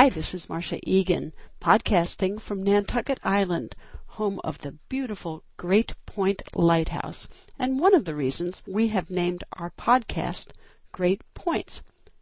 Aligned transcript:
Hi, 0.00 0.10
this 0.10 0.32
is 0.32 0.48
Marcia 0.48 0.78
Egan, 0.88 1.32
podcasting 1.60 2.40
from 2.40 2.62
Nantucket 2.62 3.18
Island, 3.24 3.74
home 4.06 4.40
of 4.44 4.56
the 4.58 4.76
beautiful 4.88 5.42
Great 5.56 5.90
Point 6.06 6.40
Lighthouse, 6.54 7.26
and 7.58 7.80
one 7.80 7.96
of 7.96 8.04
the 8.04 8.14
reasons 8.14 8.62
we 8.64 8.86
have 8.90 9.10
named 9.10 9.42
our 9.54 9.72
podcast 9.76 10.50
Great 10.92 11.22
Points. 11.34 11.80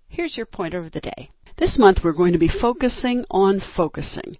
Here's 0.09 0.39
your 0.39 0.47
pointer 0.47 0.79
of 0.79 0.93
the 0.93 1.03
day. 1.03 1.29
This 1.59 1.79
month 1.79 1.99
we're 2.03 2.13
going 2.15 2.33
to 2.33 2.39
be 2.39 2.49
focusing 2.49 3.27
on 3.31 3.61
focusing. 3.61 4.39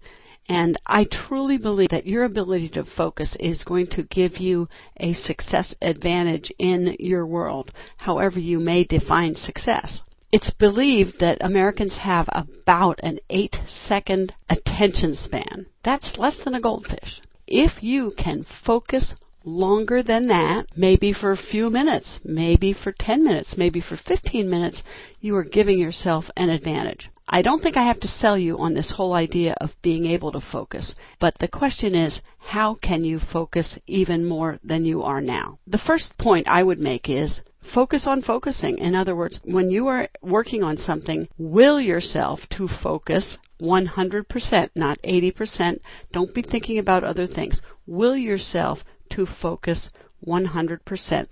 And 0.49 0.81
I 0.87 1.05
truly 1.05 1.59
believe 1.59 1.91
that 1.91 2.07
your 2.07 2.25
ability 2.25 2.71
to 2.71 2.87
focus 2.87 3.37
is 3.39 3.65
going 3.65 3.89
to 3.89 4.05
give 4.05 4.39
you 4.39 4.67
a 4.97 5.13
success 5.13 5.75
advantage 5.83 6.51
in 6.59 6.97
your 6.99 7.27
world, 7.27 7.71
however 7.99 8.39
you 8.39 8.61
may 8.61 8.85
define 8.85 9.37
success. 9.37 10.01
It's 10.33 10.51
believed 10.51 11.21
that 11.21 11.39
Americans 11.41 11.99
have 11.99 12.29
about 12.33 12.99
an 13.03 13.21
eight 13.31 13.57
second 13.67 14.35
attention 14.51 15.15
span. 15.15 15.67
That's 15.85 16.19
less 16.19 16.41
than 16.41 16.55
a 16.55 16.61
goldfish. 16.61 17.21
If 17.47 17.81
you 17.81 18.13
can 18.19 18.45
focus 18.65 19.15
longer 19.45 20.03
than 20.03 20.27
that, 20.27 20.67
maybe 20.75 21.13
for 21.13 21.31
a 21.31 21.37
few 21.37 21.71
minutes, 21.71 22.19
maybe 22.25 22.73
for 22.73 22.91
10 22.91 23.23
minutes, 23.23 23.57
maybe 23.57 23.81
for 23.81 23.97
15 23.97 24.51
minutes, 24.51 24.83
you 25.21 25.37
are 25.37 25.45
giving 25.45 25.79
yourself 25.79 26.29
an 26.37 26.51
advantage. 26.51 27.09
I 27.29 27.43
don't 27.43 27.63
think 27.63 27.77
I 27.77 27.87
have 27.87 28.01
to 28.01 28.09
sell 28.09 28.37
you 28.37 28.59
on 28.59 28.75
this 28.75 28.91
whole 28.91 29.13
idea 29.13 29.55
of 29.61 29.81
being 29.83 30.07
able 30.07 30.33
to 30.33 30.41
focus, 30.41 30.97
but 31.21 31.39
the 31.39 31.49
question 31.49 31.95
is, 31.95 32.21
how 32.39 32.75
can 32.75 33.05
you 33.05 33.21
focus 33.21 33.79
even 33.87 34.27
more 34.27 34.59
than 34.65 34.85
you 34.85 35.03
are 35.03 35.21
now? 35.21 35.59
The 35.69 35.79
first 35.79 36.19
point 36.19 36.49
I 36.49 36.65
would 36.65 36.81
make 36.81 37.09
is 37.09 37.43
focus 37.73 38.07
on 38.07 38.23
focusing. 38.23 38.79
In 38.79 38.95
other 38.95 39.15
words, 39.15 39.41
when 39.45 39.71
you 39.71 39.89
are 39.89 40.09
working 40.23 40.63
on 40.63 40.77
something, 40.77 41.29
will 41.39 41.81
yourself 41.81 42.41
to 42.51 42.69
focus 42.83 43.39
100%, 43.61 44.71
not 44.75 44.99
80%. 45.03 45.81
Don't 46.13 46.35
be 46.35 46.43
thinking 46.43 46.79
about 46.79 47.05
other 47.05 47.27
things. 47.27 47.61
Will 47.87 48.17
yourself 48.17 48.79
to 49.11 49.27
focus 49.27 49.91
100%. 50.27 51.27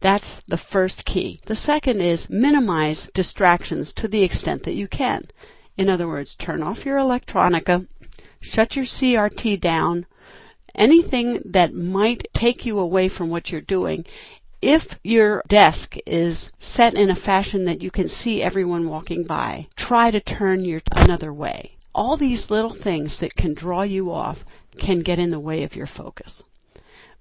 That's 0.00 0.42
the 0.48 0.58
first 0.58 1.04
key. 1.04 1.40
The 1.46 1.56
second 1.56 2.00
is 2.00 2.28
minimize 2.28 3.08
distractions 3.14 3.92
to 3.96 4.08
the 4.08 4.22
extent 4.22 4.64
that 4.64 4.74
you 4.74 4.88
can. 4.88 5.28
In 5.76 5.88
other 5.88 6.06
words, 6.06 6.36
turn 6.36 6.62
off 6.62 6.84
your 6.84 6.98
electronica, 6.98 7.86
shut 8.40 8.76
your 8.76 8.84
CRT 8.84 9.60
down, 9.60 10.06
anything 10.74 11.40
that 11.46 11.72
might 11.72 12.28
take 12.34 12.66
you 12.66 12.78
away 12.78 13.08
from 13.08 13.30
what 13.30 13.48
you're 13.48 13.60
doing 13.60 14.04
if 14.66 14.82
your 15.02 15.42
desk 15.46 15.94
is 16.06 16.50
set 16.58 16.94
in 16.94 17.10
a 17.10 17.14
fashion 17.14 17.66
that 17.66 17.82
you 17.82 17.90
can 17.90 18.08
see 18.08 18.42
everyone 18.42 18.88
walking 18.88 19.22
by, 19.22 19.66
try 19.76 20.10
to 20.10 20.20
turn 20.20 20.64
your 20.64 20.80
another 20.90 21.34
way. 21.34 21.76
All 21.94 22.16
these 22.16 22.48
little 22.48 22.74
things 22.74 23.18
that 23.20 23.36
can 23.36 23.52
draw 23.52 23.82
you 23.82 24.10
off 24.10 24.38
can 24.80 25.02
get 25.02 25.18
in 25.18 25.30
the 25.30 25.38
way 25.38 25.64
of 25.64 25.76
your 25.76 25.86
focus. 25.86 26.42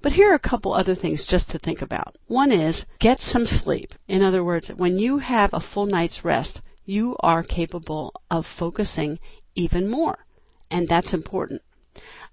But 0.01 0.13
here 0.13 0.31
are 0.31 0.35
a 0.35 0.49
couple 0.49 0.73
other 0.73 0.95
things 0.95 1.25
just 1.25 1.49
to 1.49 1.59
think 1.59 1.81
about. 1.81 2.15
One 2.27 2.53
is 2.53 2.85
get 3.01 3.19
some 3.19 3.45
sleep. 3.45 3.91
In 4.07 4.23
other 4.23 4.43
words, 4.43 4.69
when 4.69 4.97
you 4.97 5.17
have 5.17 5.49
a 5.51 5.59
full 5.59 5.85
night's 5.85 6.23
rest, 6.23 6.61
you 6.85 7.17
are 7.19 7.43
capable 7.43 8.13
of 8.31 8.45
focusing 8.57 9.19
even 9.53 9.89
more. 9.89 10.25
And 10.71 10.87
that's 10.87 11.13
important. 11.13 11.61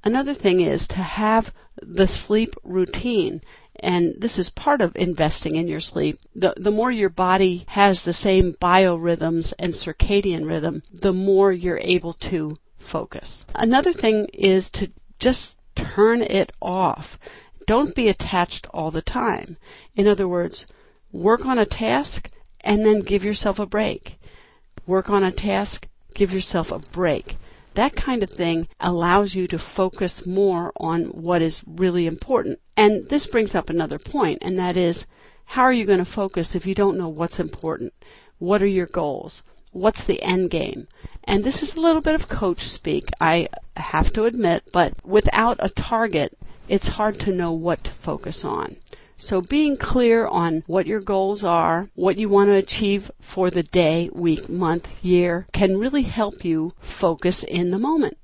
Another 0.04 0.34
thing 0.34 0.60
is 0.60 0.86
to 0.88 1.02
have 1.02 1.52
the 1.82 2.06
sleep 2.06 2.54
routine 2.62 3.42
and 3.82 4.14
this 4.18 4.38
is 4.38 4.50
part 4.50 4.80
of 4.80 4.92
investing 4.96 5.56
in 5.56 5.66
your 5.66 5.80
sleep. 5.80 6.18
The, 6.34 6.54
the 6.56 6.70
more 6.70 6.90
your 6.90 7.08
body 7.08 7.64
has 7.68 8.02
the 8.02 8.12
same 8.12 8.54
biorhythms 8.60 9.52
and 9.58 9.74
circadian 9.74 10.46
rhythm, 10.46 10.82
the 10.92 11.12
more 11.12 11.52
you're 11.52 11.78
able 11.78 12.14
to 12.30 12.56
focus. 12.90 13.44
Another 13.54 13.92
thing 13.92 14.26
is 14.32 14.70
to 14.74 14.90
just 15.18 15.54
turn 15.76 16.22
it 16.22 16.52
off. 16.60 17.06
Don't 17.66 17.94
be 17.94 18.08
attached 18.08 18.66
all 18.70 18.90
the 18.90 19.02
time. 19.02 19.56
In 19.94 20.06
other 20.06 20.26
words, 20.28 20.66
work 21.12 21.44
on 21.44 21.58
a 21.58 21.66
task 21.66 22.28
and 22.60 22.84
then 22.84 23.00
give 23.00 23.22
yourself 23.22 23.58
a 23.58 23.66
break. 23.66 24.18
Work 24.86 25.08
on 25.08 25.22
a 25.22 25.32
task, 25.32 25.86
give 26.14 26.30
yourself 26.30 26.68
a 26.70 26.78
break. 26.78 27.36
That 27.74 27.94
kind 27.94 28.22
of 28.22 28.30
thing 28.30 28.68
allows 28.80 29.34
you 29.34 29.46
to 29.48 29.58
focus 29.58 30.22
more 30.26 30.72
on 30.76 31.04
what 31.06 31.40
is 31.40 31.62
really 31.66 32.06
important. 32.06 32.58
And 32.76 33.08
this 33.08 33.26
brings 33.26 33.54
up 33.54 33.70
another 33.70 33.98
point, 33.98 34.38
and 34.42 34.58
that 34.58 34.76
is 34.76 35.06
how 35.44 35.62
are 35.62 35.72
you 35.72 35.86
going 35.86 36.04
to 36.04 36.12
focus 36.12 36.54
if 36.54 36.66
you 36.66 36.74
don't 36.74 36.98
know 36.98 37.08
what's 37.08 37.40
important? 37.40 37.92
What 38.38 38.62
are 38.62 38.66
your 38.66 38.86
goals? 38.86 39.42
What's 39.72 40.04
the 40.06 40.22
end 40.22 40.50
game? 40.50 40.88
And 41.24 41.44
this 41.44 41.62
is 41.62 41.76
a 41.76 41.80
little 41.80 42.00
bit 42.00 42.20
of 42.20 42.28
coach 42.28 42.60
speak, 42.60 43.04
I 43.20 43.48
have 43.76 44.12
to 44.14 44.24
admit, 44.24 44.64
but 44.72 44.94
without 45.04 45.58
a 45.60 45.68
target, 45.68 46.36
it's 46.68 46.88
hard 46.88 47.18
to 47.20 47.32
know 47.32 47.52
what 47.52 47.84
to 47.84 47.92
focus 48.04 48.42
on. 48.44 48.76
So 49.22 49.42
being 49.42 49.76
clear 49.76 50.26
on 50.26 50.64
what 50.66 50.86
your 50.86 51.00
goals 51.00 51.44
are, 51.44 51.90
what 51.94 52.16
you 52.16 52.30
want 52.30 52.48
to 52.48 52.54
achieve 52.54 53.10
for 53.34 53.50
the 53.50 53.62
day, 53.62 54.08
week, 54.14 54.48
month, 54.48 54.86
year 55.02 55.46
can 55.52 55.76
really 55.76 56.04
help 56.04 56.42
you 56.42 56.72
focus 57.00 57.44
in 57.46 57.70
the 57.70 57.78
moment. 57.78 58.16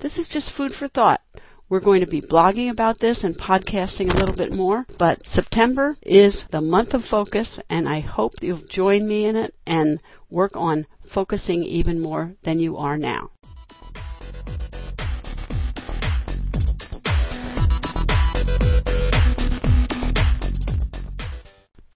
This 0.00 0.18
is 0.18 0.28
just 0.28 0.52
food 0.52 0.74
for 0.74 0.88
thought. 0.88 1.22
We're 1.70 1.80
going 1.80 2.02
to 2.02 2.06
be 2.06 2.20
blogging 2.20 2.70
about 2.70 3.00
this 3.00 3.24
and 3.24 3.36
podcasting 3.36 4.12
a 4.12 4.16
little 4.16 4.36
bit 4.36 4.52
more, 4.52 4.84
but 4.98 5.24
September 5.26 5.96
is 6.02 6.44
the 6.52 6.60
month 6.60 6.92
of 6.92 7.04
focus 7.04 7.58
and 7.70 7.88
I 7.88 8.00
hope 8.00 8.34
you'll 8.42 8.60
join 8.68 9.08
me 9.08 9.24
in 9.24 9.36
it 9.36 9.54
and 9.66 10.00
work 10.28 10.52
on 10.54 10.86
focusing 11.12 11.64
even 11.64 11.98
more 11.98 12.34
than 12.44 12.60
you 12.60 12.76
are 12.76 12.98
now. 12.98 13.30